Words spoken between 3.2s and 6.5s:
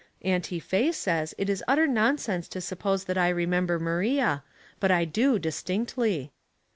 remember Maria, but I do distinctly.